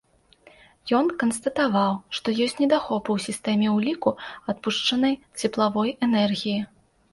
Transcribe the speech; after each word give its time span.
Ён 0.99 1.11
канстатаваў, 1.23 1.93
што 2.21 2.27
ёсць 2.45 2.57
недахопы 2.63 3.09
ў 3.19 3.25
сістэме 3.27 3.67
ўліку 3.77 4.15
адпушчанай 4.55 5.13
цеплавой 5.39 5.97
энергіі. 6.11 6.59